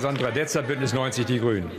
[0.00, 1.70] Sandra Detzer, Bündnis 90 Die Grünen.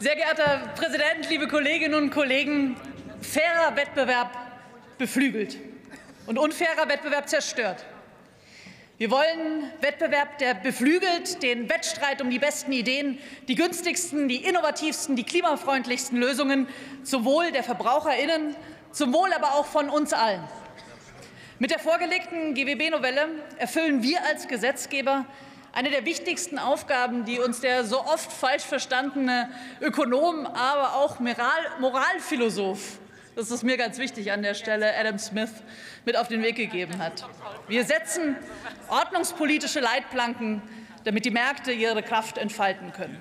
[0.00, 2.74] Sehr geehrter Herr Präsident, liebe Kolleginnen und Kollegen!
[3.20, 4.36] Fairer Wettbewerb
[4.98, 5.58] beflügelt
[6.26, 7.84] und unfairer Wettbewerb zerstört.
[8.98, 15.14] Wir wollen Wettbewerb, der beflügelt, den Wettstreit um die besten Ideen, die günstigsten, die innovativsten,
[15.14, 16.66] die klimafreundlichsten Lösungen
[17.04, 18.56] zum Wohl der VerbraucherInnen,
[18.90, 20.42] zum Wohl aber auch von uns allen.
[21.58, 23.28] Mit der vorgelegten GWB-Novelle
[23.58, 25.24] erfüllen wir als Gesetzgeber
[25.72, 29.50] eine der wichtigsten Aufgaben, die uns der so oft falsch verstandene
[29.80, 32.98] Ökonom, aber auch Moral Moralphilosoph
[33.36, 35.50] das ist mir ganz wichtig an der Stelle, Adam Smith
[36.04, 37.24] mit auf den Weg gegeben hat.
[37.66, 38.36] Wir setzen
[38.88, 40.62] ordnungspolitische Leitplanken,
[41.02, 43.20] damit die Märkte ihre Kraft entfalten können.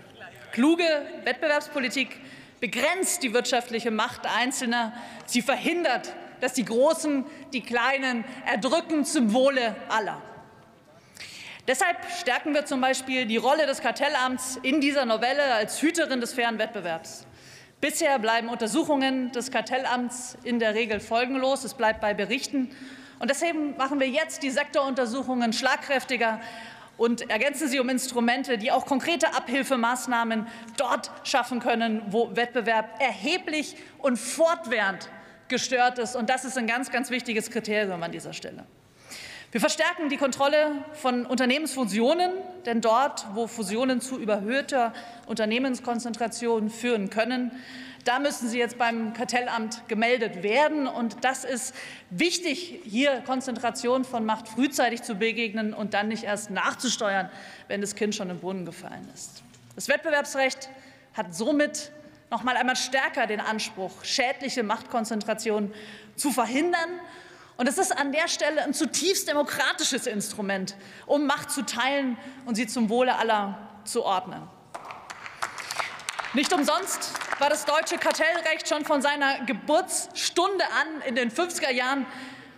[0.51, 0.83] Kluge
[1.23, 2.19] Wettbewerbspolitik
[2.59, 4.93] begrenzt die wirtschaftliche Macht Einzelner.
[5.25, 6.13] Sie verhindert,
[6.43, 10.21] dass die Großen die Kleinen erdrücken zum Wohle aller.
[11.69, 16.33] Deshalb stärken wir zum Beispiel die Rolle des Kartellamts in dieser Novelle als Hüterin des
[16.33, 17.25] fairen Wettbewerbs.
[17.79, 21.63] Bisher bleiben Untersuchungen des Kartellamts in der Regel folgenlos.
[21.63, 22.75] Es bleibt bei Berichten.
[23.19, 26.41] Und deswegen machen wir jetzt die Sektoruntersuchungen schlagkräftiger
[26.97, 33.77] und ergänzen sie um Instrumente, die auch konkrete Abhilfemaßnahmen dort schaffen können, wo Wettbewerb erheblich
[33.99, 35.07] und fortwährend
[35.47, 36.15] gestört ist.
[36.15, 38.63] Und das ist ein ganz, ganz wichtiges Kriterium an dieser Stelle.
[39.51, 42.31] Wir verstärken die Kontrolle von Unternehmensfusionen,
[42.65, 44.93] denn dort, wo Fusionen zu überhöhter
[45.27, 47.51] Unternehmenskonzentration führen können,
[48.03, 50.87] da müssen sie jetzt beim Kartellamt gemeldet werden.
[50.87, 51.75] Und das ist
[52.09, 57.29] wichtig, hier Konzentration von Macht frühzeitig zu begegnen und dann nicht erst nachzusteuern,
[57.67, 59.43] wenn das Kind schon im Brunnen gefallen ist.
[59.75, 60.69] Das Wettbewerbsrecht
[61.13, 61.91] hat somit
[62.33, 65.71] noch mal einmal stärker den Anspruch, schädliche Machtkonzentration
[66.15, 66.99] zu verhindern
[67.57, 72.55] und es ist an der Stelle ein zutiefst demokratisches Instrument, um Macht zu teilen und
[72.55, 74.49] sie zum Wohle aller zu ordnen.
[76.33, 82.07] Nicht umsonst war das deutsche Kartellrecht schon von seiner Geburtsstunde an in den 50er Jahren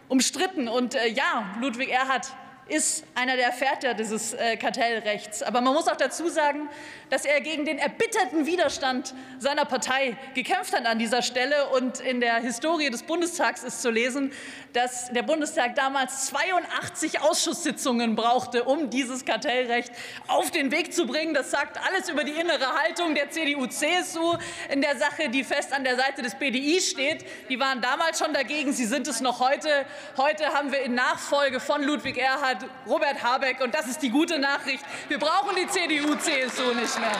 [0.07, 0.69] umstritten.
[0.69, 2.31] Und äh, ja, Ludwig Erhard
[2.67, 5.43] ist einer der Väter dieses äh, Kartellrechts.
[5.43, 6.67] Aber man muss auch dazu sagen,
[7.11, 11.69] dass er gegen den erbitterten Widerstand seiner Partei gekämpft hat an dieser Stelle.
[11.69, 14.31] Und in der Historie des Bundestags ist zu lesen,
[14.73, 19.91] dass der Bundestag damals 82 Ausschusssitzungen brauchte, um dieses Kartellrecht
[20.27, 21.35] auf den Weg zu bringen.
[21.35, 24.37] Das sagt alles über die innere Haltung der CDU-CSU
[24.69, 27.25] in der Sache, die fest an der Seite des BDI steht.
[27.47, 29.85] Die waren damals schon dagegen, sie sind es noch heute.
[30.17, 33.61] Heute haben wir in Nachfolge von Ludwig Erhard hat Robert Habeck.
[33.61, 34.83] Und das ist die gute Nachricht.
[35.07, 37.11] Wir brauchen die CDU-CSU nicht mehr.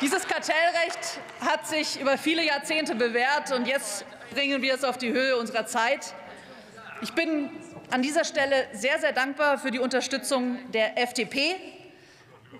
[0.00, 5.10] Dieses Kartellrecht hat sich über viele Jahrzehnte bewährt, und jetzt bringen wir es auf die
[5.10, 6.14] Höhe unserer Zeit.
[7.00, 7.50] Ich bin
[7.90, 11.56] an dieser Stelle sehr, sehr dankbar für die Unterstützung der FDP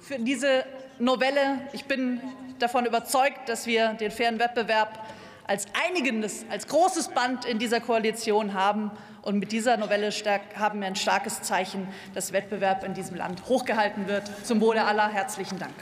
[0.00, 0.64] für diese
[0.98, 1.68] Novelle.
[1.72, 2.20] Ich bin
[2.58, 4.98] davon überzeugt, dass wir den fairen Wettbewerb
[5.47, 8.91] als einigendes, als großes Band in dieser Koalition haben.
[9.23, 10.11] Und mit dieser Novelle
[10.57, 14.31] haben wir ein starkes Zeichen, dass Wettbewerb in diesem Land hochgehalten wird.
[14.45, 15.75] Zum Wohle aller herzlichen Dank.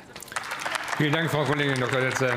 [0.97, 2.01] Vielen Dank, Frau Kollegin Dr.
[2.01, 2.31] Letze.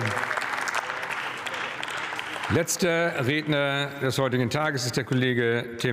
[2.49, 5.85] Letzter Redner des heutigen Tages ist der Kollege Tim